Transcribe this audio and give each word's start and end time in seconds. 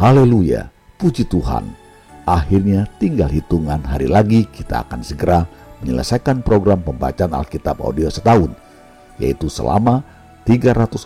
Haleluya, 0.00 0.72
puji 0.96 1.28
Tuhan. 1.28 1.76
Akhirnya 2.24 2.88
tinggal 2.96 3.28
hitungan 3.28 3.84
hari 3.84 4.08
lagi 4.08 4.48
kita 4.48 4.88
akan 4.88 5.04
segera 5.04 5.44
menyelesaikan 5.84 6.40
program 6.40 6.80
pembacaan 6.80 7.36
Alkitab 7.36 7.84
audio 7.84 8.08
setahun, 8.08 8.48
yaitu 9.20 9.52
selama 9.52 10.00
365 10.48 11.04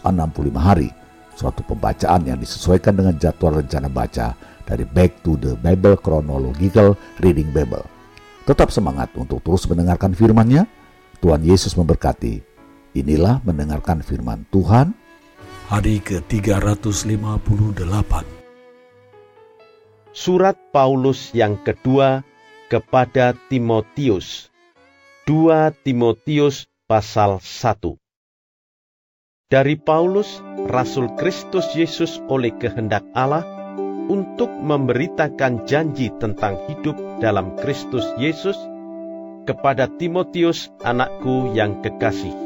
hari, 0.54 0.94
suatu 1.34 1.66
pembacaan 1.66 2.22
yang 2.22 2.38
disesuaikan 2.38 2.94
dengan 2.94 3.18
jadwal 3.18 3.58
rencana 3.58 3.90
baca 3.90 4.38
dari 4.62 4.86
Back 4.86 5.26
to 5.26 5.34
the 5.42 5.58
Bible 5.58 5.98
Chronological 5.98 6.94
Reading 7.18 7.50
Bible. 7.50 7.82
Tetap 8.46 8.70
semangat 8.70 9.10
untuk 9.18 9.42
terus 9.42 9.66
mendengarkan 9.66 10.14
firman-Nya. 10.14 10.70
Tuhan 11.18 11.42
Yesus 11.42 11.74
memberkati. 11.74 12.46
Inilah 12.94 13.42
mendengarkan 13.42 14.06
firman 14.06 14.46
Tuhan. 14.54 14.94
Hari 15.66 15.98
ke-358 15.98 18.43
Surat 20.14 20.54
Paulus 20.70 21.34
yang 21.34 21.58
kedua 21.58 22.22
kepada 22.70 23.34
Timotius. 23.50 24.46
2 25.26 25.74
Timotius 25.82 26.70
pasal 26.86 27.42
1 27.42 27.98
Dari 29.50 29.74
Paulus, 29.74 30.38
Rasul 30.70 31.10
Kristus 31.18 31.66
Yesus 31.74 32.22
oleh 32.30 32.54
kehendak 32.54 33.02
Allah, 33.10 33.42
untuk 34.06 34.54
memberitakan 34.54 35.66
janji 35.66 36.14
tentang 36.22 36.62
hidup 36.70 36.94
dalam 37.18 37.58
Kristus 37.58 38.06
Yesus 38.14 38.54
kepada 39.50 39.90
Timotius 39.90 40.70
anakku 40.86 41.50
yang 41.58 41.82
kekasih. 41.82 42.38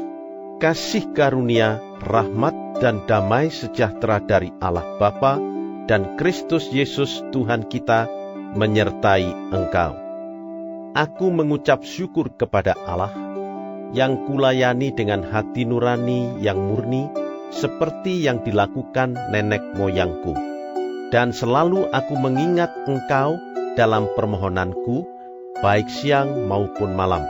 Kasih 0.57 1.13
karunia, 1.13 1.77
rahmat, 2.01 2.81
dan 2.81 3.05
damai 3.05 3.53
sejahtera 3.53 4.17
dari 4.25 4.49
Allah 4.57 4.97
Bapa 4.97 5.48
dan 5.89 6.13
Kristus 6.21 6.69
Yesus 6.69 7.25
Tuhan 7.33 7.65
kita 7.65 8.05
menyertai 8.53 9.25
engkau. 9.49 9.97
Aku 10.93 11.33
mengucap 11.33 11.81
syukur 11.81 12.29
kepada 12.37 12.77
Allah 12.85 13.09
yang 13.89 14.29
kulayani 14.29 14.93
dengan 14.93 15.25
hati 15.25 15.65
nurani 15.65 16.37
yang 16.45 16.61
murni 16.61 17.09
seperti 17.49 18.21
yang 18.21 18.45
dilakukan 18.45 19.17
nenek 19.33 19.65
moyangku 19.73 20.37
dan 21.09 21.33
selalu 21.33 21.89
aku 21.89 22.13
mengingat 22.13 22.69
engkau 22.85 23.41
dalam 23.73 24.05
permohonanku, 24.13 25.05
baik 25.61 25.89
siang 25.89 26.45
maupun 26.45 26.93
malam. 26.93 27.25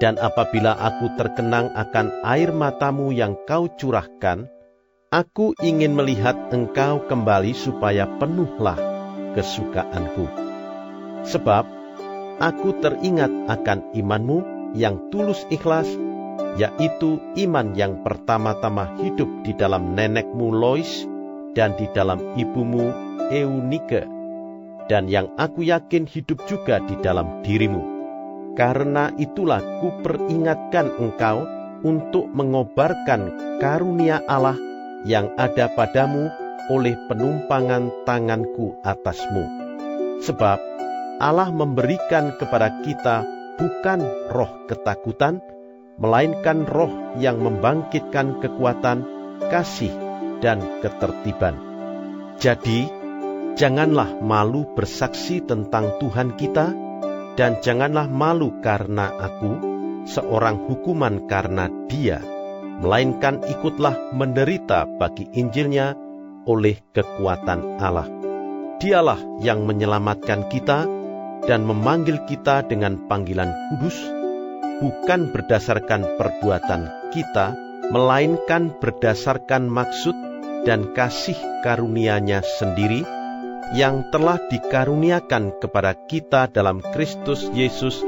Dan 0.00 0.16
apabila 0.16 0.78
aku 0.78 1.12
terkenang 1.20 1.74
akan 1.76 2.24
air 2.24 2.54
matamu 2.54 3.12
yang 3.12 3.36
kau 3.44 3.68
curahkan, 3.68 4.48
aku 5.10 5.58
ingin 5.58 5.98
melihat 5.98 6.38
engkau 6.54 7.02
kembali 7.10 7.50
supaya 7.50 8.06
penuhlah 8.22 8.78
kesukaanku. 9.34 10.30
Sebab 11.26 11.66
aku 12.38 12.78
teringat 12.78 13.50
akan 13.50 13.90
imanmu 13.90 14.70
yang 14.78 15.10
tulus 15.10 15.42
ikhlas, 15.50 15.90
yaitu 16.54 17.18
iman 17.42 17.74
yang 17.74 18.06
pertama-tama 18.06 18.94
hidup 19.02 19.26
di 19.42 19.50
dalam 19.58 19.98
nenekmu 19.98 20.54
Lois, 20.54 21.02
dan 21.58 21.74
di 21.74 21.90
dalam 21.90 22.38
ibumu 22.38 22.94
Eunike, 23.34 24.06
dan 24.86 25.10
yang 25.10 25.34
aku 25.34 25.66
yakin 25.66 26.06
hidup 26.06 26.46
juga 26.46 26.78
di 26.86 26.94
dalam 27.02 27.42
dirimu. 27.42 27.82
Karena 28.54 29.10
itulah 29.18 29.58
kuperingatkan 29.82 31.02
engkau 31.02 31.50
untuk 31.82 32.30
mengobarkan 32.30 33.58
karunia 33.58 34.22
Allah 34.30 34.69
yang 35.04 35.32
ada 35.40 35.72
padamu 35.72 36.28
oleh 36.70 36.94
penumpangan 37.08 38.06
tanganku 38.06 38.78
atasmu. 38.86 39.44
Sebab 40.20 40.58
Allah 41.20 41.48
memberikan 41.52 42.36
kepada 42.36 42.80
kita 42.84 43.24
bukan 43.60 44.00
roh 44.32 44.52
ketakutan, 44.68 45.44
melainkan 46.00 46.64
roh 46.64 46.92
yang 47.20 47.40
membangkitkan 47.44 48.40
kekuatan, 48.40 49.04
kasih, 49.52 49.92
dan 50.40 50.64
ketertiban. 50.80 51.60
Jadi, 52.40 52.88
janganlah 53.60 54.16
malu 54.24 54.64
bersaksi 54.72 55.44
tentang 55.44 56.00
Tuhan 56.00 56.40
kita, 56.40 56.72
dan 57.36 57.60
janganlah 57.60 58.08
malu 58.08 58.56
karena 58.64 59.12
aku, 59.12 59.52
seorang 60.08 60.64
hukuman 60.64 61.28
karena 61.28 61.68
dia, 61.84 62.24
melainkan 62.80 63.44
ikutlah 63.44 64.16
menderita 64.16 64.88
bagi 64.96 65.28
Injilnya 65.36 65.92
oleh 66.48 66.80
kekuatan 66.96 67.76
Allah. 67.76 68.08
Dialah 68.80 69.20
yang 69.44 69.68
menyelamatkan 69.68 70.48
kita 70.48 70.88
dan 71.44 71.60
memanggil 71.68 72.24
kita 72.24 72.64
dengan 72.64 73.04
panggilan 73.04 73.52
kudus, 73.68 73.96
bukan 74.80 75.28
berdasarkan 75.28 76.16
perbuatan 76.16 77.12
kita, 77.12 77.52
melainkan 77.92 78.72
berdasarkan 78.80 79.68
maksud 79.68 80.16
dan 80.64 80.96
kasih 80.96 81.36
karunia-Nya 81.60 82.40
sendiri 82.40 83.04
yang 83.76 84.08
telah 84.08 84.40
dikaruniakan 84.48 85.60
kepada 85.60 85.94
kita 86.08 86.48
dalam 86.48 86.80
Kristus 86.80 87.44
Yesus 87.52 88.00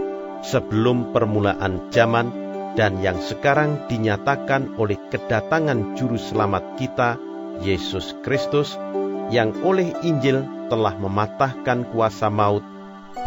sebelum 0.42 1.14
permulaan 1.14 1.92
zaman 1.94 2.41
dan 2.72 3.00
yang 3.04 3.20
sekarang 3.20 3.84
dinyatakan 3.88 4.80
oleh 4.80 4.96
kedatangan 5.12 5.96
juru 5.96 6.16
selamat 6.16 6.80
kita 6.80 7.20
Yesus 7.60 8.16
Kristus 8.24 8.80
yang 9.28 9.52
oleh 9.60 9.92
Injil 10.00 10.44
telah 10.72 10.96
mematahkan 10.96 11.92
kuasa 11.92 12.32
maut 12.32 12.64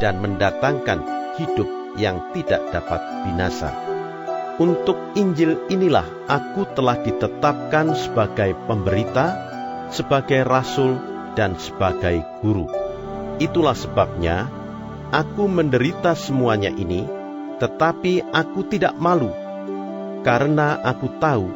dan 0.02 0.18
mendatangkan 0.22 1.02
hidup 1.38 1.70
yang 1.96 2.34
tidak 2.34 2.62
dapat 2.74 3.02
binasa. 3.26 3.72
Untuk 4.56 4.96
Injil 5.20 5.68
inilah 5.68 6.08
aku 6.32 6.64
telah 6.74 6.96
ditetapkan 7.04 7.92
sebagai 7.92 8.56
pemberita, 8.66 9.36
sebagai 9.92 10.48
rasul, 10.48 10.96
dan 11.36 11.60
sebagai 11.60 12.24
guru. 12.40 12.72
Itulah 13.36 13.76
sebabnya 13.76 14.48
aku 15.12 15.52
menderita 15.52 16.16
semuanya 16.16 16.72
ini, 16.72 17.04
tetapi 17.62 18.22
aku 18.36 18.68
tidak 18.68 18.96
malu, 19.00 19.32
karena 20.26 20.80
aku 20.84 21.08
tahu 21.22 21.48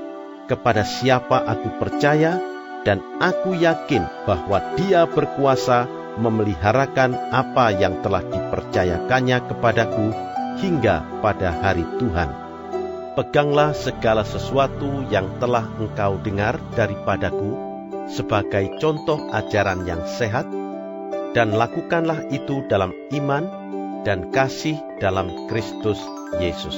kepada 0.47 0.87
siapa 0.87 1.43
aku 1.43 1.75
percaya, 1.77 2.39
dan 2.87 3.03
aku 3.19 3.53
yakin 3.59 4.07
bahwa 4.23 4.63
Dia 4.79 5.03
berkuasa 5.03 5.85
memeliharakan 6.15 7.15
apa 7.31 7.75
yang 7.75 7.99
telah 7.99 8.23
dipercayakannya 8.23 9.37
kepadaku 9.51 10.07
hingga 10.59 11.03
pada 11.19 11.51
hari 11.59 11.83
Tuhan. 11.99 12.31
Peganglah 13.19 13.75
segala 13.75 14.23
sesuatu 14.23 15.03
yang 15.11 15.27
telah 15.43 15.67
engkau 15.75 16.15
dengar 16.23 16.55
daripadaku 16.75 17.51
sebagai 18.07 18.79
contoh 18.79 19.19
ajaran 19.35 19.83
yang 19.83 20.01
sehat, 20.07 20.47
dan 21.35 21.53
lakukanlah 21.53 22.25
itu 22.31 22.63
dalam 22.71 22.95
iman 23.11 23.58
dan 24.07 24.31
kasih 24.31 24.79
dalam 25.03 25.49
Kristus 25.51 25.99
Yesus. 26.39 26.75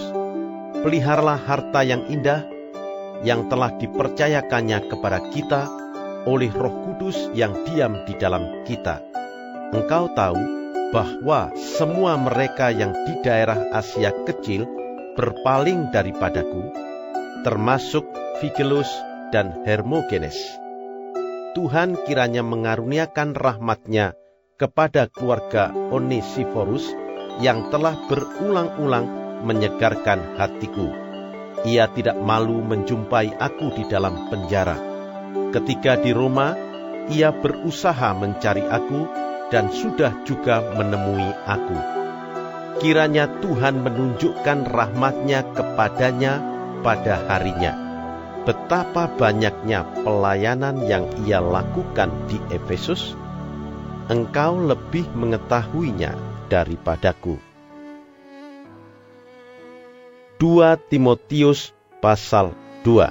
Peliharalah 0.82 1.38
harta 1.38 1.86
yang 1.86 2.10
indah 2.10 2.46
yang 3.22 3.46
telah 3.50 3.70
dipercayakannya 3.78 4.90
kepada 4.90 5.22
kita 5.30 5.70
oleh 6.26 6.50
Roh 6.54 6.74
Kudus 6.86 7.30
yang 7.38 7.54
diam 7.66 8.02
di 8.06 8.18
dalam 8.18 8.66
kita. 8.66 9.02
Engkau 9.72 10.10
tahu 10.14 10.42
bahwa 10.92 11.54
semua 11.56 12.20
mereka 12.20 12.70
yang 12.74 12.92
di 13.08 13.14
daerah 13.24 13.72
Asia 13.72 14.12
Kecil 14.28 14.68
berpaling 15.16 15.94
daripadaku, 15.94 16.74
termasuk 17.48 18.04
Figelus 18.44 18.90
dan 19.32 19.64
Hermogenes. 19.64 20.36
Tuhan 21.52 22.00
kiranya 22.08 22.44
mengaruniakan 22.44 23.36
rahmatnya 23.36 24.16
kepada 24.56 25.08
keluarga 25.10 25.72
Onesiforus 25.92 26.86
yang 27.42 27.74
telah 27.74 27.98
berulang-ulang 28.06 29.10
menyegarkan 29.42 30.38
hatiku. 30.38 30.94
Ia 31.66 31.90
tidak 31.92 32.18
malu 32.22 32.62
menjumpai 32.62 33.36
aku 33.38 33.74
di 33.76 33.84
dalam 33.90 34.30
penjara. 34.30 34.78
Ketika 35.52 35.98
di 35.98 36.16
Roma, 36.16 36.56
ia 37.10 37.34
berusaha 37.34 38.14
mencari 38.14 38.64
aku 38.66 39.06
dan 39.50 39.68
sudah 39.74 40.24
juga 40.24 40.64
menemui 40.78 41.30
aku 41.44 42.02
kiranya 42.82 43.30
Tuhan 43.30 43.86
menunjukkan 43.86 44.66
rahmatnya 44.66 45.46
kepadanya 45.54 46.42
pada 46.82 47.22
harinya. 47.30 47.78
Betapa 48.42 49.06
banyaknya 49.06 49.86
pelayanan 50.02 50.82
yang 50.90 51.06
ia 51.22 51.38
lakukan 51.38 52.10
di 52.26 52.42
Efesus, 52.50 53.14
engkau 54.10 54.58
lebih 54.58 55.06
mengetahuinya 55.14 56.31
daripadaku. 56.52 57.40
2 60.36 60.92
Timotius 60.92 61.72
pasal 62.04 62.52
2 62.84 63.08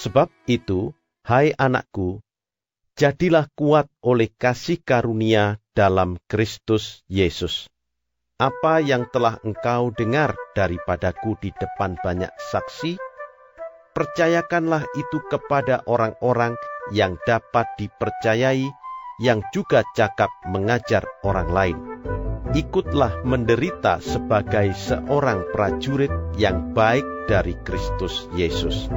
Sebab 0.00 0.32
itu, 0.48 0.96
hai 1.28 1.52
anakku, 1.52 2.24
jadilah 2.96 3.44
kuat 3.52 3.92
oleh 4.00 4.32
kasih 4.32 4.80
karunia 4.80 5.60
dalam 5.76 6.16
Kristus 6.24 7.04
Yesus. 7.12 7.68
Apa 8.40 8.80
yang 8.80 9.08
telah 9.12 9.36
engkau 9.44 9.92
dengar 9.92 10.32
daripadaku 10.56 11.36
di 11.40 11.52
depan 11.52 12.00
banyak 12.00 12.32
saksi, 12.52 12.96
percayakanlah 13.92 14.84
itu 14.96 15.18
kepada 15.28 15.84
orang-orang 15.88 16.56
yang 16.92 17.16
dapat 17.24 17.68
dipercayai, 17.80 18.68
yang 19.16 19.40
juga 19.52 19.80
cakap 19.96 20.28
mengajar 20.44 21.04
orang 21.24 21.48
lain. 21.48 21.78
Ikutlah 22.56 23.24
menderita 23.24 24.00
sebagai 24.00 24.72
seorang 24.76 25.50
prajurit 25.52 26.12
yang 26.40 26.72
baik 26.72 27.04
dari 27.28 27.56
Kristus 27.60 28.28
Yesus. 28.32 28.88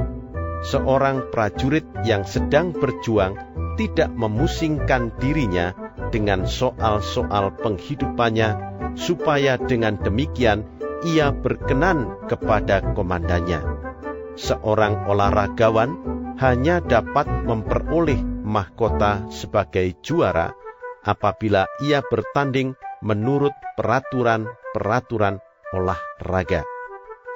Seorang 0.60 1.32
prajurit 1.32 1.84
yang 2.04 2.28
sedang 2.28 2.76
berjuang 2.76 3.36
tidak 3.80 4.12
memusingkan 4.12 5.08
dirinya 5.16 5.72
dengan 6.12 6.44
soal-soal 6.44 7.56
penghidupannya, 7.56 8.48
supaya 8.92 9.56
dengan 9.56 9.96
demikian 9.96 10.68
ia 11.00 11.32
berkenan 11.32 12.28
kepada 12.28 12.92
komandannya. 12.92 13.60
Seorang 14.36 15.08
olahragawan 15.08 15.96
hanya 16.40 16.80
dapat 16.84 17.28
memperoleh 17.44 18.20
mahkota 18.50 19.30
sebagai 19.30 19.94
juara 20.02 20.50
apabila 21.06 21.70
ia 21.86 22.02
bertanding 22.02 22.74
menurut 23.00 23.54
peraturan-peraturan 23.78 25.38
olahraga. 25.70 26.66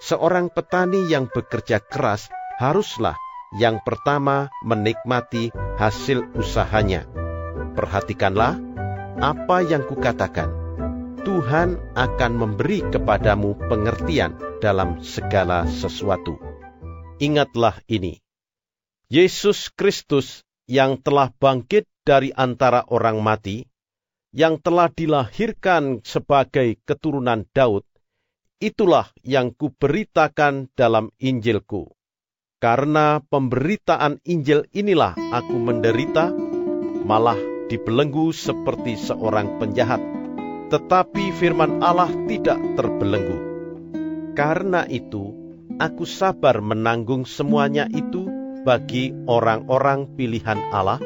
Seorang 0.02 0.50
petani 0.50 1.06
yang 1.06 1.30
bekerja 1.30 1.78
keras 1.78 2.28
haruslah 2.58 3.14
yang 3.54 3.78
pertama 3.86 4.50
menikmati 4.66 5.54
hasil 5.78 6.34
usahanya. 6.34 7.06
Perhatikanlah 7.78 8.58
apa 9.22 9.62
yang 9.62 9.86
kukatakan. 9.86 10.50
Tuhan 11.24 11.80
akan 11.96 12.32
memberi 12.36 12.84
kepadamu 12.84 13.56
pengertian 13.56 14.36
dalam 14.60 15.00
segala 15.00 15.64
sesuatu. 15.64 16.36
Ingatlah 17.16 17.80
ini. 17.88 18.20
Yesus 19.08 19.72
Kristus 19.72 20.44
yang 20.64 21.00
telah 21.00 21.32
bangkit 21.36 21.84
dari 22.04 22.32
antara 22.32 22.84
orang 22.88 23.20
mati, 23.20 23.64
yang 24.34 24.58
telah 24.58 24.90
dilahirkan 24.90 26.02
sebagai 26.02 26.80
keturunan 26.82 27.46
Daud, 27.54 27.84
itulah 28.58 29.12
yang 29.22 29.52
kuberitakan 29.52 30.72
dalam 30.72 31.12
Injilku. 31.20 31.92
Karena 32.58 33.20
pemberitaan 33.20 34.24
Injil 34.24 34.64
inilah 34.72 35.12
aku 35.36 35.56
menderita, 35.60 36.32
malah 37.04 37.36
dibelenggu 37.68 38.32
seperti 38.32 38.96
seorang 38.96 39.60
penjahat. 39.60 40.00
Tetapi 40.72 41.24
firman 41.36 41.84
Allah 41.84 42.08
tidak 42.24 42.56
terbelenggu. 42.74 43.38
Karena 44.32 44.88
itu, 44.88 45.30
aku 45.76 46.08
sabar 46.08 46.58
menanggung 46.64 47.28
semuanya 47.28 47.86
itu 47.92 48.33
bagi 48.64 49.12
orang-orang 49.28 50.16
pilihan 50.16 50.72
Allah, 50.72 50.98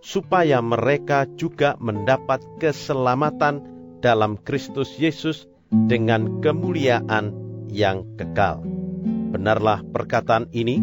supaya 0.00 0.64
mereka 0.64 1.28
juga 1.36 1.76
mendapat 1.76 2.40
keselamatan 2.58 3.62
dalam 4.00 4.40
Kristus 4.40 4.96
Yesus 4.96 5.44
dengan 5.68 6.40
kemuliaan 6.40 7.36
yang 7.68 8.16
kekal. 8.16 8.64
Benarlah 9.34 9.84
perkataan 9.84 10.48
ini, 10.56 10.80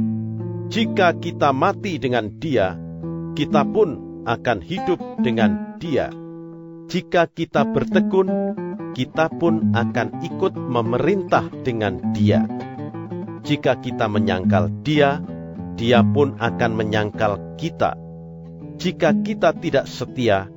jika 0.69 1.17
kita 1.17 1.49
mati 1.55 1.97
dengan 1.97 2.37
Dia, 2.37 2.77
kita 3.33 3.65
pun 3.65 4.21
akan 4.29 4.59
hidup 4.61 4.99
dengan 5.23 5.79
Dia. 5.81 6.13
Jika 6.91 7.25
kita 7.31 7.65
bertekun, 7.65 8.29
kita 8.93 9.31
pun 9.33 9.73
akan 9.73 10.21
ikut 10.21 10.53
memerintah 10.53 11.49
dengan 11.65 12.13
Dia. 12.13 12.45
Jika 13.43 13.81
kita 13.81 14.05
menyangkal 14.07 14.69
Dia, 14.85 15.19
Dia 15.73 16.05
pun 16.05 16.37
akan 16.37 16.71
menyangkal 16.77 17.57
kita. 17.57 17.97
Jika 18.77 19.13
kita 19.25 19.53
tidak 19.57 19.85
setia, 19.89 20.49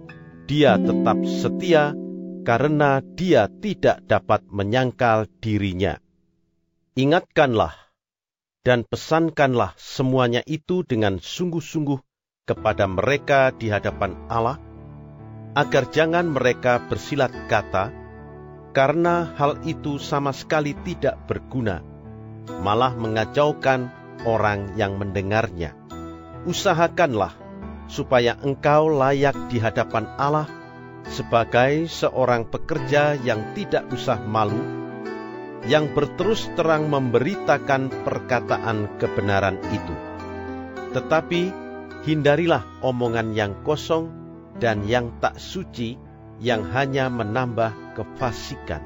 Dia 0.45 0.77
tetap 0.77 1.19
setia 1.25 1.97
karena 2.47 3.01
Dia 3.03 3.49
tidak 3.49 4.05
dapat 4.07 4.45
menyangkal 4.49 5.27
dirinya. 5.41 5.99
Ingatkanlah 6.97 7.75
dan 8.67 8.83
pesankanlah 8.83 9.79
semuanya 9.79 10.43
itu 10.43 10.83
dengan 10.83 11.23
sungguh-sungguh 11.23 12.03
kepada 12.47 12.87
mereka 12.91 13.55
di 13.55 13.71
hadapan 13.71 14.15
Allah, 14.27 14.59
agar 15.55 15.91
jangan 15.91 16.31
mereka 16.31 16.83
bersilat 16.87 17.31
kata, 17.47 17.95
karena 18.75 19.35
hal 19.39 19.63
itu 19.67 19.99
sama 20.03 20.31
sekali 20.31 20.75
tidak 20.87 21.27
berguna, 21.31 21.83
malah 22.63 22.95
mengacaukan 22.95 23.91
orang 24.25 24.79
yang 24.79 24.97
mendengarnya. 24.97 25.77
Usahakanlah 26.47 27.35
supaya 27.91 28.39
engkau 28.41 28.89
layak 28.89 29.37
di 29.51 29.61
hadapan 29.61 30.09
Allah 30.17 30.49
sebagai 31.11 31.91
seorang 31.91 32.49
pekerja 32.49 33.19
yang 33.19 33.53
tidak 33.53 33.91
usah 33.93 34.23
malu, 34.23 34.63
yang 35.67 35.91
berterus 35.93 36.49
terang 36.55 36.89
memberitakan 36.89 37.91
perkataan 38.07 38.99
kebenaran 39.03 39.59
itu. 39.75 39.95
Tetapi 40.95 41.67
Hindarilah 42.07 42.87
omongan 42.87 43.35
yang 43.35 43.67
kosong 43.67 44.15
dan 44.63 44.87
yang 44.87 45.19
tak 45.19 45.43
suci 45.43 45.99
yang 46.39 46.63
hanya 46.71 47.11
menambah 47.11 47.99
kefasikan. 47.99 48.79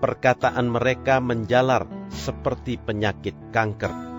Perkataan 0.00 0.72
mereka 0.72 1.20
menjalar 1.20 1.84
seperti 2.08 2.80
penyakit 2.80 3.36
kanker. 3.52 4.15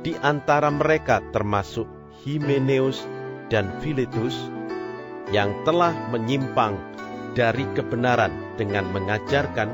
Di 0.00 0.16
antara 0.24 0.72
mereka 0.72 1.20
termasuk 1.28 1.84
Himeneus 2.24 3.04
dan 3.52 3.68
Filetus 3.84 4.32
yang 5.28 5.52
telah 5.68 5.92
menyimpang 6.08 6.76
dari 7.36 7.68
kebenaran 7.76 8.32
dengan 8.56 8.88
mengajarkan 8.90 9.68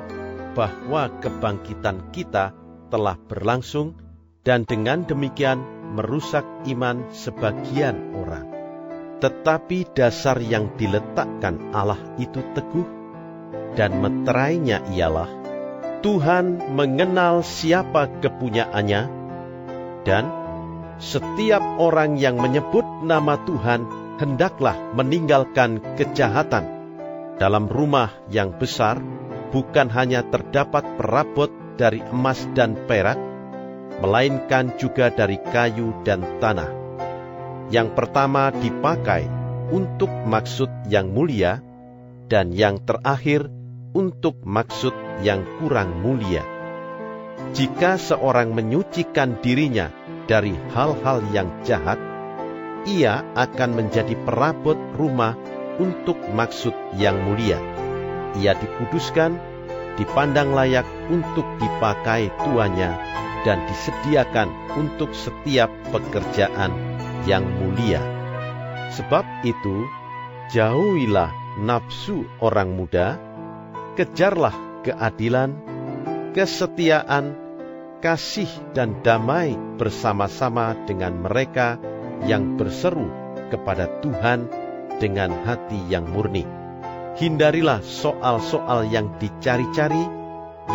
bahwa 0.59 1.13
kebangkitan 1.23 2.11
kita 2.11 2.53
telah 2.91 3.17
berlangsung 3.29 3.95
dan 4.43 4.63
dengan 4.67 5.07
demikian 5.07 5.63
merusak 5.95 6.45
iman 6.71 7.07
sebagian 7.15 8.15
orang. 8.15 8.47
Tetapi 9.17 9.97
dasar 9.97 10.37
yang 10.45 10.77
diletakkan 10.77 11.73
Allah 11.73 11.99
itu 12.21 12.45
teguh, 12.53 12.85
dan 13.77 14.01
meterainya 14.01 14.85
ialah 14.93 15.29
Tuhan 16.05 16.77
mengenal 16.77 17.41
siapa 17.41 18.13
kepunyaannya, 18.21 19.16
dan 20.07 20.31
setiap 21.03 21.61
orang 21.83 22.17
yang 22.17 22.39
menyebut 22.39 22.87
nama 23.03 23.37
Tuhan 23.43 23.85
hendaklah 24.17 24.79
meninggalkan 24.97 25.83
kejahatan. 25.99 26.65
Dalam 27.37 27.69
rumah 27.69 28.17
yang 28.33 28.57
besar 28.57 28.97
bukan 29.53 29.93
hanya 29.93 30.25
terdapat 30.25 30.87
perabot 30.97 31.53
dari 31.77 32.01
emas 32.09 32.49
dan 32.57 32.79
perak, 32.89 33.21
melainkan 34.01 34.73
juga 34.81 35.13
dari 35.13 35.37
kayu 35.37 35.93
dan 36.01 36.25
tanah. 36.41 36.73
Yang 37.69 37.93
pertama 37.93 38.49
dipakai 38.55 39.29
untuk 39.69 40.09
maksud 40.09 40.71
yang 40.89 41.13
mulia, 41.13 41.61
dan 42.31 42.57
yang 42.57 42.81
terakhir 42.81 43.53
untuk 43.93 44.41
maksud 44.49 44.97
yang 45.21 45.45
kurang 45.61 46.01
mulia. 46.01 46.56
Jika 47.53 48.01
seorang 48.01 48.57
menyucikan 48.57 49.41
dirinya 49.45 49.93
dari 50.25 50.57
hal-hal 50.73 51.21
yang 51.33 51.53
jahat, 51.65 52.01
ia 52.89 53.27
akan 53.35 53.71
menjadi 53.77 54.17
perabot 54.25 54.79
rumah 54.97 55.37
untuk 55.77 56.17
maksud 56.33 56.73
yang 56.97 57.19
mulia. 57.29 57.61
Ia 58.41 58.57
dikuduskan, 58.57 59.37
dipandang 60.01 60.53
layak 60.57 60.87
untuk 61.13 61.45
dipakai 61.61 62.33
tuanya 62.41 62.97
dan 63.45 63.63
disediakan 63.69 64.49
untuk 64.77 65.13
setiap 65.13 65.69
pekerjaan 65.93 66.73
yang 67.29 67.45
mulia. 67.61 68.01
Sebab 68.97 69.25
itu, 69.45 69.85
jauhilah 70.53 71.33
nafsu 71.61 72.25
orang 72.41 72.77
muda, 72.77 73.19
kejarlah 73.99 74.55
keadilan, 74.87 75.57
kesetiaan, 76.37 77.33
kasih 78.05 78.49
dan 78.77 79.01
damai 79.01 79.57
bersama-sama 79.81 80.77
dengan 80.85 81.17
mereka 81.17 81.81
yang 82.29 82.61
berseru 82.61 83.09
kepada 83.49 83.89
Tuhan 84.05 84.53
dengan 85.01 85.33
hati 85.49 85.81
yang 85.89 86.05
murni. 86.13 86.45
Hindarilah 87.17 87.81
soal-soal 87.81 88.93
yang 88.93 89.17
dicari-cari, 89.17 90.05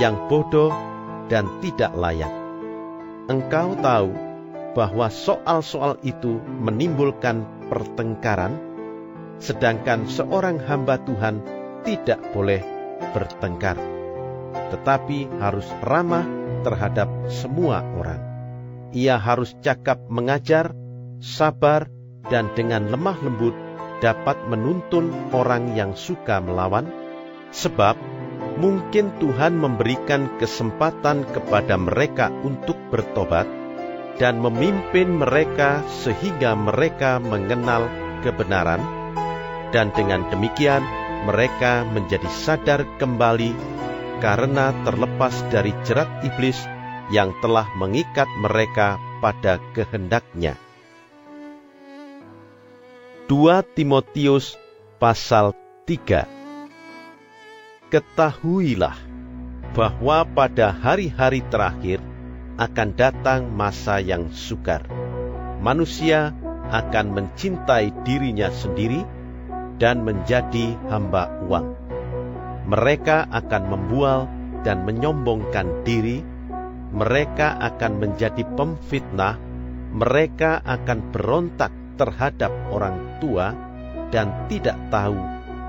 yang 0.01 0.25
bodoh 0.25 0.73
dan 1.29 1.45
tidak 1.61 1.93
layak 1.93 2.41
engkau 3.31 3.79
tahu 3.79 4.11
bahwa 4.75 5.07
soal-soal 5.07 5.95
itu 6.03 6.39
menimbulkan 6.39 7.47
pertengkaran, 7.71 8.59
sedangkan 9.39 10.07
seorang 10.07 10.59
hamba 10.63 10.99
Tuhan 10.99 11.43
tidak 11.87 12.19
boleh 12.35 12.63
bertengkar, 13.15 13.79
tetapi 14.71 15.27
harus 15.39 15.67
ramah 15.83 16.25
terhadap 16.61 17.07
semua 17.27 17.83
orang. 17.95 18.21
Ia 18.91 19.15
harus 19.15 19.55
cakap 19.63 20.03
mengajar, 20.11 20.75
sabar, 21.23 21.87
dan 22.27 22.51
dengan 22.55 22.91
lemah 22.91 23.17
lembut 23.23 23.55
dapat 24.03 24.35
menuntun 24.49 25.13
orang 25.31 25.77
yang 25.77 25.95
suka 25.95 26.43
melawan, 26.43 26.89
sebab 27.55 27.95
mungkin 28.59 29.15
Tuhan 29.21 29.55
memberikan 29.55 30.37
kesempatan 30.41 31.23
kepada 31.29 31.79
mereka 31.79 32.33
untuk 32.43 32.75
bertobat 32.91 33.47
dan 34.19 34.43
memimpin 34.43 35.17
mereka 35.17 35.81
sehingga 36.03 36.53
mereka 36.53 37.17
mengenal 37.17 37.87
kebenaran, 38.21 38.81
dan 39.71 39.89
dengan 39.95 40.27
demikian 40.29 40.83
mereka 41.25 41.85
menjadi 41.85 42.27
sadar 42.27 42.85
kembali 42.97 43.53
karena 44.21 44.69
terlepas 44.85 45.33
dari 45.49 45.73
jerat 45.81 46.07
iblis 46.21 46.61
yang 47.09 47.33
telah 47.41 47.65
mengikat 47.73 48.29
mereka 48.37 49.01
pada 49.19 49.57
kehendaknya. 49.73 50.55
2 53.25 53.65
Timotius 53.73 54.55
pasal 55.01 55.57
3 55.89 57.89
Ketahuilah 57.89 58.95
bahwa 59.73 60.21
pada 60.23 60.69
hari-hari 60.69 61.41
terakhir 61.49 61.99
akan 62.61 62.93
datang 62.93 63.49
masa 63.49 63.97
yang 63.97 64.29
sukar. 64.29 64.85
Manusia 65.65 66.29
akan 66.69 67.17
mencintai 67.17 68.05
dirinya 68.05 68.53
sendiri 68.53 69.01
dan 69.81 70.05
menjadi 70.05 70.77
hamba 70.93 71.41
uang. 71.49 71.80
Mereka 72.65 73.29
akan 73.29 73.63
membual 73.67 74.29
dan 74.61 74.85
menyombongkan 74.85 75.81
diri, 75.81 76.21
mereka 76.91 77.57
akan 77.57 77.97
menjadi 77.97 78.43
pemfitnah, 78.53 79.39
mereka 79.91 80.61
akan 80.61 81.09
berontak 81.09 81.73
terhadap 81.97 82.51
orang 82.69 83.19
tua 83.19 83.53
dan 84.13 84.47
tidak 84.51 84.77
tahu 84.93 85.17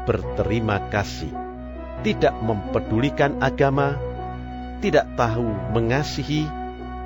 berterima 0.05 0.83
kasih, 0.91 1.31
tidak 2.03 2.35
mempedulikan 2.43 3.39
agama, 3.39 3.97
tidak 4.83 5.07
tahu 5.15 5.47
mengasihi, 5.73 6.45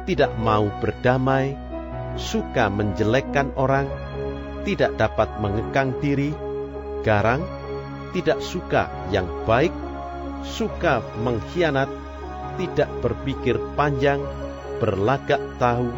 tidak 0.08 0.32
mau 0.40 0.66
berdamai, 0.80 1.54
suka 2.16 2.72
menjelekkan 2.72 3.52
orang, 3.54 3.86
tidak 4.64 4.96
dapat 4.96 5.28
mengekang 5.38 5.92
diri, 6.00 6.32
garang, 7.04 7.44
tidak 8.16 8.40
suka 8.40 8.88
yang 9.12 9.28
baik, 9.44 9.76
suka 10.40 11.04
mengkhianat, 11.20 11.92
tidak 12.56 12.88
berpikir 13.04 13.61
panjang, 13.76 14.25
berlagak 14.80 15.44
tahu, 15.61 15.92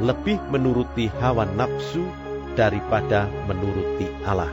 lebih 0.00 0.40
menuruti 0.48 1.12
hawa 1.20 1.44
nafsu, 1.44 2.08
daripada 2.56 3.28
menuruti 3.44 4.08
Allah. 4.24 4.48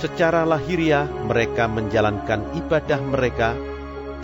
Secara 0.00 0.48
lahiriah 0.48 1.04
mereka 1.04 1.68
menjalankan 1.68 2.56
ibadah 2.56 3.00
mereka, 3.04 3.52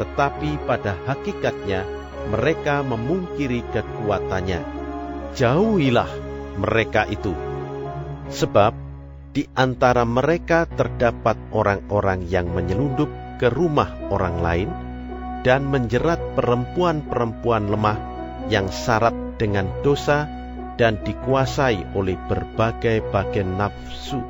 tetapi 0.00 0.64
pada 0.64 0.96
hakikatnya 1.04 1.84
mereka 2.32 2.80
memungkiri 2.80 3.62
kekuatannya. 3.68 4.64
Jauhilah 5.36 6.10
mereka 6.56 7.04
itu, 7.06 7.36
sebab 8.32 8.87
di 9.32 9.44
antara 9.54 10.08
mereka 10.08 10.64
terdapat 10.64 11.36
orang-orang 11.52 12.24
yang 12.26 12.48
menyelundup 12.50 13.08
ke 13.38 13.52
rumah 13.52 13.92
orang 14.08 14.40
lain 14.40 14.70
dan 15.46 15.70
menjerat 15.70 16.18
perempuan-perempuan 16.34 17.70
lemah 17.70 17.98
yang 18.50 18.66
syarat 18.72 19.14
dengan 19.38 19.70
dosa 19.86 20.26
dan 20.78 20.98
dikuasai 21.02 21.94
oleh 21.94 22.14
berbagai-bagai 22.30 23.46
nafsu, 23.46 24.22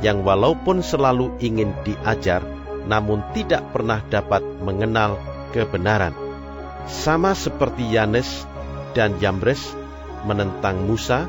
yang 0.00 0.24
walaupun 0.24 0.80
selalu 0.80 1.36
ingin 1.44 1.76
diajar, 1.84 2.40
namun 2.88 3.20
tidak 3.36 3.64
pernah 3.72 4.00
dapat 4.08 4.40
mengenal 4.64 5.20
kebenaran. 5.52 6.16
Sama 6.84 7.32
seperti 7.32 7.88
Yanes 7.88 8.44
dan 8.92 9.16
Yambres 9.20 9.72
menentang 10.24 10.84
Musa, 10.84 11.28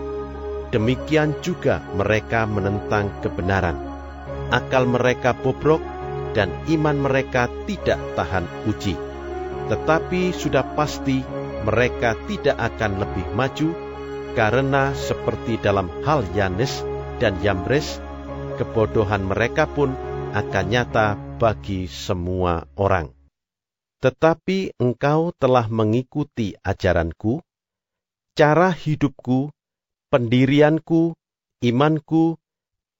demikian 0.75 1.39
juga 1.39 1.79
mereka 1.95 2.43
menentang 2.43 3.07
kebenaran. 3.23 3.79
Akal 4.51 4.83
mereka 4.83 5.31
bobrok 5.31 5.79
dan 6.35 6.51
iman 6.67 6.99
mereka 6.99 7.47
tidak 7.63 7.95
tahan 8.19 8.43
uji. 8.67 8.99
Tetapi 9.71 10.35
sudah 10.35 10.67
pasti 10.75 11.23
mereka 11.63 12.19
tidak 12.27 12.59
akan 12.59 13.07
lebih 13.07 13.25
maju 13.31 13.71
karena 14.35 14.91
seperti 14.91 15.55
dalam 15.63 15.87
hal 16.03 16.27
Yanes 16.35 16.83
dan 17.23 17.39
Yambres, 17.39 18.03
kebodohan 18.59 19.23
mereka 19.23 19.63
pun 19.63 19.95
akan 20.35 20.65
nyata 20.67 21.15
bagi 21.39 21.87
semua 21.87 22.67
orang. 22.75 23.15
Tetapi 24.03 24.75
engkau 24.75 25.31
telah 25.39 25.71
mengikuti 25.71 26.51
ajaranku, 26.59 27.39
cara 28.35 28.75
hidupku, 28.75 29.54
pendirianku, 30.15 31.11
imanku, 31.59 32.39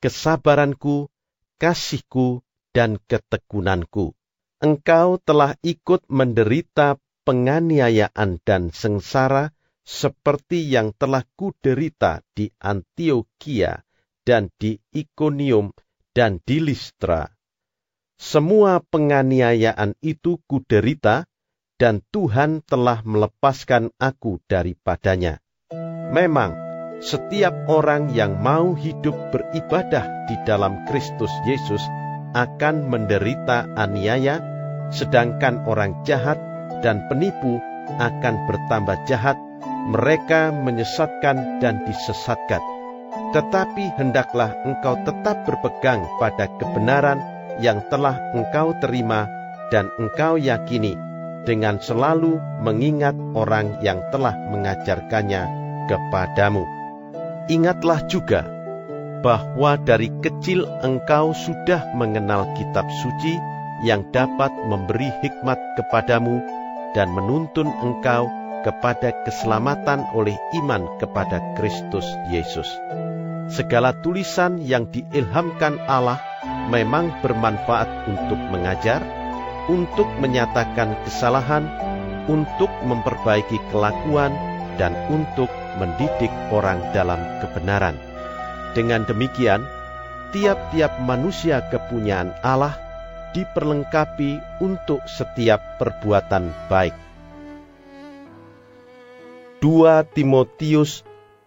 kesabaranku, 0.04 1.08
kasihku, 1.56 2.44
dan 2.76 3.00
ketekunanku. 3.08 4.12
Engkau 4.60 5.16
telah 5.24 5.56
ikut 5.64 6.04
menderita 6.12 7.00
penganiayaan 7.24 8.44
dan 8.44 8.68
sengsara 8.76 9.56
seperti 9.88 10.68
yang 10.68 10.92
telah 10.92 11.24
kuderita 11.40 12.20
di 12.36 12.52
Antioquia 12.60 13.80
dan 14.28 14.52
di 14.60 14.76
Ikonium 14.92 15.72
dan 16.12 16.44
di 16.44 16.60
Listra. 16.60 17.32
Semua 18.20 18.84
penganiayaan 18.84 19.96
itu 20.04 20.44
kuderita, 20.52 21.24
dan 21.80 22.04
Tuhan 22.12 22.60
telah 22.68 23.08
melepaskan 23.08 23.96
aku 24.04 24.44
daripadanya. 24.52 25.40
Memang, 26.12 26.65
setiap 27.04 27.54
orang 27.68 28.12
yang 28.16 28.40
mau 28.40 28.72
hidup 28.76 29.16
beribadah 29.36 30.06
di 30.32 30.36
dalam 30.48 30.88
Kristus 30.88 31.32
Yesus 31.44 31.82
akan 32.36 32.92
menderita 32.92 33.68
aniaya, 33.76 34.40
sedangkan 34.92 35.64
orang 35.68 35.96
jahat 36.04 36.40
dan 36.84 37.08
penipu 37.08 37.60
akan 38.00 38.36
bertambah 38.48 38.98
jahat 39.08 39.40
mereka 39.88 40.50
menyesatkan 40.52 41.62
dan 41.62 41.86
disesatkan. 41.86 42.62
Tetapi 43.32 43.96
hendaklah 43.96 44.52
engkau 44.66 45.00
tetap 45.08 45.46
berpegang 45.48 46.04
pada 46.20 46.50
kebenaran 46.60 47.22
yang 47.64 47.80
telah 47.88 48.20
engkau 48.36 48.76
terima 48.84 49.30
dan 49.72 49.88
engkau 49.96 50.36
yakini 50.36 51.00
dengan 51.48 51.80
selalu 51.80 52.42
mengingat 52.66 53.16
orang 53.38 53.80
yang 53.80 54.02
telah 54.10 54.36
mengajarkannya 54.50 55.48
kepadamu. 55.88 56.75
Ingatlah 57.46 58.10
juga 58.10 58.42
bahwa 59.22 59.78
dari 59.78 60.10
kecil 60.22 60.66
engkau 60.82 61.34
sudah 61.34 61.94
mengenal 61.94 62.50
kitab 62.58 62.90
suci 63.06 63.38
yang 63.86 64.06
dapat 64.10 64.50
memberi 64.66 65.14
hikmat 65.22 65.58
kepadamu 65.78 66.42
dan 66.98 67.14
menuntun 67.14 67.70
engkau 67.70 68.26
kepada 68.66 69.14
keselamatan 69.22 70.10
oleh 70.18 70.34
iman 70.58 70.90
kepada 70.98 71.38
Kristus 71.54 72.06
Yesus. 72.34 72.66
Segala 73.54 73.94
tulisan 74.02 74.58
yang 74.58 74.90
diilhamkan 74.90 75.78
Allah 75.86 76.18
memang 76.74 77.14
bermanfaat 77.22 78.10
untuk 78.10 78.42
mengajar, 78.50 79.06
untuk 79.70 80.10
menyatakan 80.18 80.98
kesalahan, 81.06 81.70
untuk 82.26 82.74
memperbaiki 82.82 83.62
kelakuan, 83.70 84.34
dan 84.82 84.98
untuk 85.14 85.48
mendidik 85.78 86.32
orang 86.52 86.80
dalam 86.96 87.20
kebenaran. 87.44 87.96
Dengan 88.76 89.08
demikian, 89.08 89.64
tiap-tiap 90.36 91.00
manusia 91.00 91.64
kepunyaan 91.72 92.36
Allah 92.44 92.76
diperlengkapi 93.36 94.64
untuk 94.64 95.04
setiap 95.08 95.80
perbuatan 95.80 96.52
baik. 96.72 96.96
2 99.60 100.06
Timotius 100.14 101.02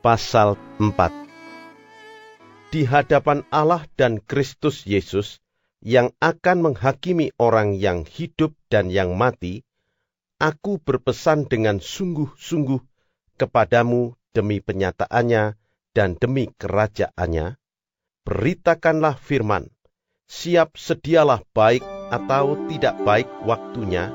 pasal 0.04 0.60
4 0.76 2.74
Di 2.74 2.84
hadapan 2.84 3.46
Allah 3.48 3.86
dan 3.96 4.20
Kristus 4.20 4.84
Yesus 4.84 5.40
yang 5.78 6.10
akan 6.18 6.72
menghakimi 6.72 7.30
orang 7.38 7.78
yang 7.78 8.02
hidup 8.02 8.50
dan 8.66 8.90
yang 8.90 9.14
mati, 9.14 9.62
aku 10.42 10.82
berpesan 10.82 11.46
dengan 11.46 11.78
sungguh-sungguh 11.78 12.82
kepadamu 13.38 14.17
demi 14.32 14.60
penyataannya 14.60 15.56
dan 15.96 16.14
demi 16.20 16.46
kerajaannya, 16.56 17.58
beritakanlah 18.28 19.16
firman. 19.16 19.72
Siap 20.28 20.76
sedialah 20.76 21.40
baik 21.56 21.80
atau 22.12 22.68
tidak 22.68 23.00
baik 23.00 23.28
waktunya. 23.48 24.12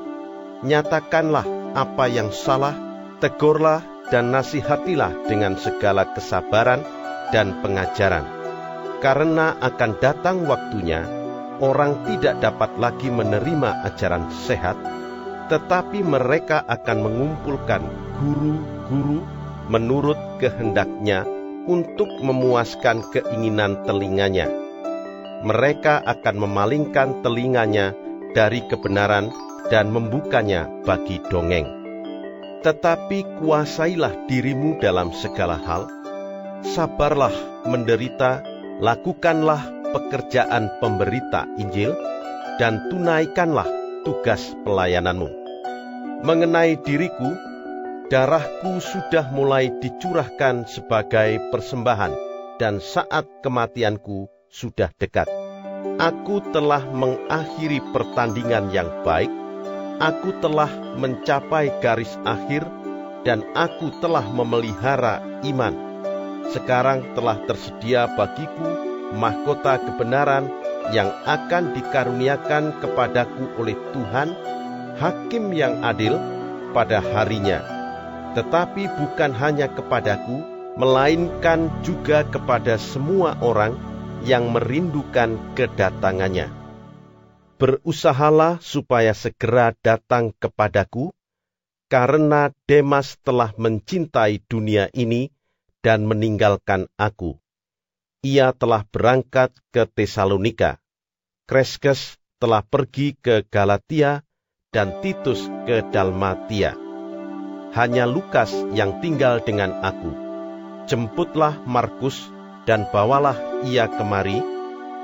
Nyatakanlah 0.62 1.74
apa 1.74 2.06
yang 2.06 2.30
salah, 2.30 2.78
tegurlah 3.18 3.82
dan 4.14 4.30
nasihatilah 4.30 5.26
dengan 5.26 5.58
segala 5.58 6.14
kesabaran 6.14 6.86
dan 7.34 7.58
pengajaran. 7.66 8.22
Karena 9.02 9.58
akan 9.58 9.92
datang 9.98 10.46
waktunya, 10.46 11.02
orang 11.58 12.06
tidak 12.06 12.38
dapat 12.38 12.70
lagi 12.78 13.10
menerima 13.10 13.84
ajaran 13.90 14.30
sehat, 14.46 14.78
tetapi 15.50 16.00
mereka 16.00 16.62
akan 16.64 16.98
mengumpulkan 17.04 17.82
guru-guru 18.22 19.33
menurut 19.68 20.18
kehendaknya 20.40 21.24
untuk 21.64 22.08
memuaskan 22.20 23.00
keinginan 23.12 23.80
telinganya. 23.88 24.48
Mereka 25.44 26.04
akan 26.04 26.36
memalingkan 26.40 27.20
telinganya 27.20 27.92
dari 28.32 28.64
kebenaran 28.68 29.28
dan 29.68 29.88
membukanya 29.92 30.68
bagi 30.84 31.20
dongeng. 31.28 31.68
Tetapi 32.64 33.40
kuasailah 33.40 34.24
dirimu 34.24 34.80
dalam 34.80 35.12
segala 35.12 35.60
hal, 35.60 35.84
sabarlah 36.64 37.32
menderita, 37.68 38.40
lakukanlah 38.80 39.60
pekerjaan 39.92 40.72
pemberita 40.80 41.44
Injil, 41.60 41.92
dan 42.56 42.88
tunaikanlah 42.88 43.68
tugas 44.08 44.56
pelayananmu. 44.64 45.28
Mengenai 46.24 46.80
diriku, 46.80 47.36
darahku 48.12 48.84
sudah 48.84 49.32
mulai 49.32 49.72
dicurahkan 49.80 50.68
sebagai 50.68 51.40
persembahan, 51.48 52.12
dan 52.60 52.78
saat 52.78 53.24
kematianku 53.40 54.28
sudah 54.52 54.92
dekat. 55.00 55.26
Aku 55.96 56.44
telah 56.52 56.84
mengakhiri 56.84 57.80
pertandingan 57.94 58.68
yang 58.74 58.90
baik, 59.06 59.30
aku 60.02 60.36
telah 60.44 60.68
mencapai 61.00 61.72
garis 61.80 62.12
akhir, 62.28 62.66
dan 63.24 63.40
aku 63.56 63.88
telah 64.04 64.26
memelihara 64.28 65.40
iman. 65.48 65.72
Sekarang 66.52 67.16
telah 67.16 67.40
tersedia 67.48 68.04
bagiku 68.20 68.68
mahkota 69.16 69.80
kebenaran 69.80 70.50
yang 70.92 71.08
akan 71.24 71.72
dikaruniakan 71.72 72.76
kepadaku 72.84 73.48
oleh 73.56 73.78
Tuhan, 73.96 74.28
Hakim 75.00 75.56
yang 75.56 75.80
adil, 75.80 76.20
pada 76.76 77.00
harinya. 77.00 77.73
Tetapi 78.34 78.90
bukan 78.98 79.30
hanya 79.38 79.70
kepadaku, 79.70 80.42
melainkan 80.74 81.70
juga 81.86 82.26
kepada 82.26 82.74
semua 82.82 83.38
orang 83.38 83.78
yang 84.26 84.50
merindukan 84.50 85.38
kedatangannya. 85.54 86.50
Berusahalah 87.62 88.58
supaya 88.58 89.14
segera 89.14 89.70
datang 89.78 90.34
kepadaku, 90.42 91.14
karena 91.86 92.50
Demas 92.66 93.14
telah 93.22 93.54
mencintai 93.54 94.42
dunia 94.50 94.90
ini 94.90 95.30
dan 95.78 96.02
meninggalkan 96.02 96.90
aku. 96.98 97.38
Ia 98.26 98.50
telah 98.56 98.82
berangkat 98.88 99.54
ke 99.70 99.86
Tesalonika. 99.86 100.82
Kreskes 101.46 102.18
telah 102.42 102.66
pergi 102.66 103.14
ke 103.14 103.46
Galatia 103.46 104.26
dan 104.74 104.98
Titus 105.04 105.46
ke 105.68 105.86
Dalmatia. 105.92 106.83
Hanya 107.74 108.06
Lukas 108.06 108.54
yang 108.70 109.02
tinggal 109.02 109.42
dengan 109.42 109.82
aku. 109.82 110.14
Jemputlah 110.86 111.58
Markus 111.66 112.30
dan 112.70 112.86
bawalah 112.86 113.34
ia 113.66 113.90
kemari, 113.90 114.38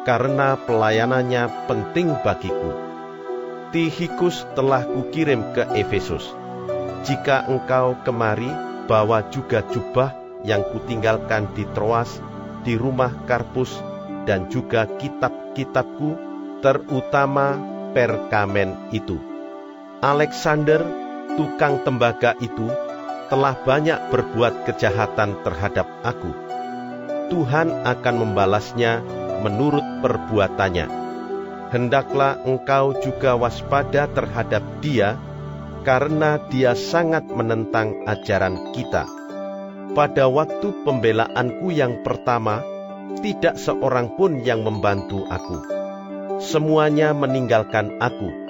karena 0.06 0.54
pelayanannya 0.54 1.66
penting 1.66 2.14
bagiku. 2.22 2.70
Tihikus 3.74 4.46
telah 4.54 4.86
kukirim 4.86 5.50
ke 5.50 5.66
Efesus. 5.74 6.30
Jika 7.02 7.50
engkau 7.50 7.98
kemari, 8.06 8.48
bawa 8.86 9.26
juga 9.34 9.66
jubah 9.66 10.14
yang 10.46 10.62
kutinggalkan 10.70 11.50
di 11.58 11.66
Troas, 11.74 12.22
di 12.62 12.78
rumah 12.78 13.10
Karpus, 13.26 13.82
dan 14.30 14.46
juga 14.46 14.86
kitab-kitabku, 14.86 16.14
terutama 16.62 17.58
perkamen 17.98 18.94
itu. 18.94 19.18
Alexander, 20.00 21.09
tukang 21.40 21.80
tembaga 21.80 22.36
itu, 22.44 22.68
telah 23.32 23.56
banyak 23.64 24.12
berbuat 24.12 24.68
kejahatan 24.68 25.40
terhadap 25.40 25.88
aku 26.04 26.50
Tuhan 27.30 27.86
akan 27.86 28.14
membalasnya 28.26 29.06
menurut 29.46 29.86
perbuatannya. 30.02 30.86
Hendaklah 31.70 32.42
engkau 32.42 32.98
juga 32.98 33.38
waspada 33.38 34.10
terhadap 34.10 34.66
dia, 34.82 35.14
karena 35.86 36.42
dia 36.50 36.74
sangat 36.74 37.30
menentang 37.30 38.02
ajaran 38.10 38.74
kita. 38.74 39.06
Pada 39.94 40.26
waktu 40.26 40.74
pembelaanku 40.82 41.70
yang 41.70 42.02
pertama, 42.02 42.66
tidak 43.22 43.54
seorang 43.54 44.18
pun 44.18 44.42
yang 44.42 44.66
membantu 44.66 45.22
aku. 45.30 45.62
Semuanya 46.42 47.14
meninggalkan 47.14 47.94
aku. 48.02 48.49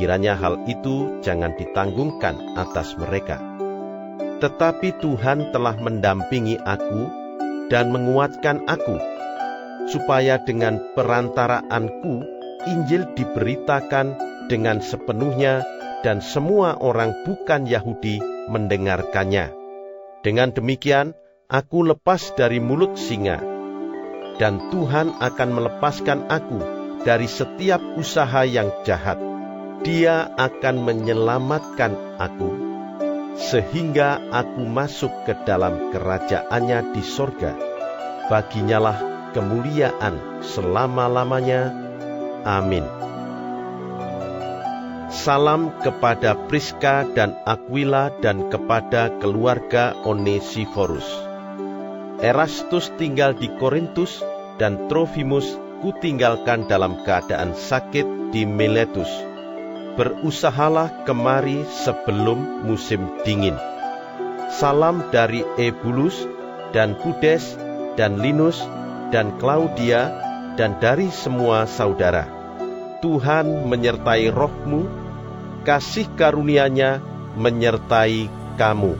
Kiranya 0.00 0.32
hal 0.32 0.64
itu 0.64 1.20
jangan 1.20 1.52
ditanggungkan 1.60 2.56
atas 2.56 2.96
mereka. 2.96 3.36
Tetapi 4.40 4.96
Tuhan 4.96 5.52
telah 5.52 5.76
mendampingi 5.76 6.56
aku 6.56 7.04
dan 7.68 7.92
menguatkan 7.92 8.64
aku, 8.64 8.96
supaya 9.92 10.40
dengan 10.40 10.80
perantaraanku 10.96 12.24
Injil 12.64 13.12
diberitakan 13.12 14.16
dengan 14.48 14.80
sepenuhnya 14.80 15.68
dan 16.00 16.24
semua 16.24 16.80
orang 16.80 17.12
bukan 17.28 17.68
Yahudi 17.68 18.24
mendengarkannya. 18.48 19.52
Dengan 20.24 20.48
demikian, 20.56 21.12
aku 21.52 21.84
lepas 21.84 22.32
dari 22.40 22.56
mulut 22.56 22.96
singa, 22.96 23.36
dan 24.40 24.72
Tuhan 24.72 25.12
akan 25.20 25.50
melepaskan 25.52 26.24
aku 26.32 26.58
dari 27.04 27.28
setiap 27.28 27.84
usaha 28.00 28.48
yang 28.48 28.72
jahat. 28.88 29.29
Dia 29.80 30.28
akan 30.36 30.84
menyelamatkan 30.84 32.20
aku 32.20 32.52
sehingga 33.40 34.20
aku 34.28 34.68
masuk 34.68 35.08
ke 35.24 35.32
dalam 35.48 35.88
kerajaannya 35.88 36.92
di 36.92 37.00
sorga. 37.00 37.56
Baginyalah 38.28 39.32
kemuliaan 39.32 40.44
selama-lamanya. 40.44 41.72
Amin. 42.44 42.84
Salam 45.08 45.72
kepada 45.80 46.36
Priska 46.44 47.08
dan 47.16 47.32
Aquila 47.48 48.12
dan 48.20 48.52
kepada 48.52 49.16
keluarga 49.16 49.96
Onesiforus. 50.04 51.08
Erastus 52.20 52.92
tinggal 53.00 53.32
di 53.32 53.48
Korintus 53.56 54.20
dan 54.60 54.92
Trofimus 54.92 55.56
kutinggalkan 55.80 56.68
dalam 56.68 57.00
keadaan 57.00 57.56
sakit 57.56 58.28
di 58.28 58.44
Miletus 58.44 59.29
berusahalah 59.98 61.06
kemari 61.06 61.66
sebelum 61.82 62.66
musim 62.66 63.10
dingin. 63.26 63.56
Salam 64.50 65.06
dari 65.14 65.46
Ebulus 65.58 66.26
dan 66.74 66.98
Pudes 66.98 67.54
dan 67.94 68.18
Linus 68.18 68.62
dan 69.10 69.34
Claudia 69.38 70.10
dan 70.54 70.78
dari 70.78 71.10
semua 71.10 71.66
saudara. 71.66 72.26
Tuhan 73.00 73.64
menyertai 73.70 74.28
rohmu, 74.28 74.84
kasih 75.64 76.04
karunia-Nya 76.18 77.00
menyertai 77.38 78.28
kamu. 78.60 78.92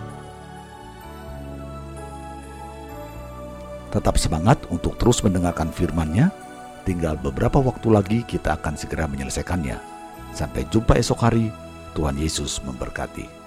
Tetap 3.91 4.17
semangat 4.17 4.71
untuk 4.71 4.95
terus 4.97 5.21
mendengarkan 5.27 5.75
firman-Nya. 5.75 6.31
Tinggal 6.87 7.19
beberapa 7.21 7.61
waktu 7.61 7.89
lagi 7.91 8.19
kita 8.23 8.57
akan 8.57 8.79
segera 8.79 9.11
menyelesaikannya. 9.11 9.90
Sampai 10.35 10.67
jumpa 10.71 10.97
esok 10.99 11.21
hari. 11.21 11.49
Tuhan 11.95 12.15
Yesus 12.15 12.63
memberkati. 12.63 13.40